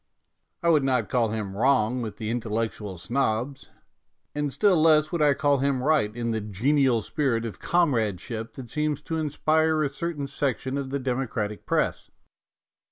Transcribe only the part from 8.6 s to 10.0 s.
seems to inspire a